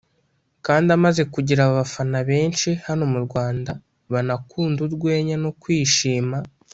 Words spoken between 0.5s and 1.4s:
kandi amaze